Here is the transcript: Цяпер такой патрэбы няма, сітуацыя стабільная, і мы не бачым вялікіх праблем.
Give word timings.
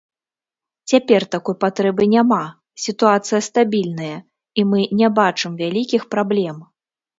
Цяпер 0.93 1.21
такой 1.35 1.55
патрэбы 1.63 2.07
няма, 2.15 2.39
сітуацыя 2.87 3.39
стабільная, 3.49 4.17
і 4.63 4.67
мы 4.73 4.79
не 5.03 5.13
бачым 5.23 5.51
вялікіх 5.63 6.11
праблем. 6.17 6.57